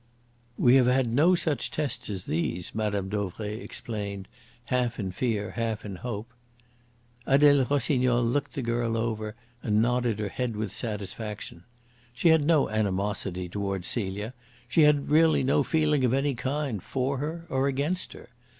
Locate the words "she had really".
14.67-15.43